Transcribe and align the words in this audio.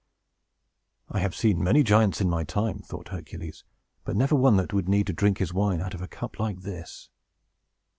"I 1.09 1.19
have 1.19 1.35
seen 1.35 1.63
many 1.63 1.83
giants, 1.83 2.19
in 2.21 2.27
my 2.27 2.43
time," 2.43 2.79
thought 2.79 3.09
Hercules, 3.09 3.63
"but 4.03 4.15
never 4.15 4.33
one 4.33 4.57
that 4.57 4.73
would 4.73 4.89
need 4.89 5.05
to 5.05 5.13
drink 5.13 5.37
his 5.37 5.53
wine 5.53 5.79
out 5.79 5.93
of 5.93 6.01
a 6.01 6.07
cup 6.07 6.39
like 6.39 6.61
this!" 6.61 7.11